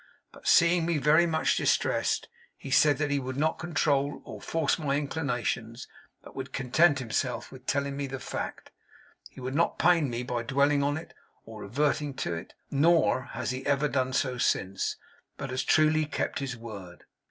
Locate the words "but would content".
6.23-6.97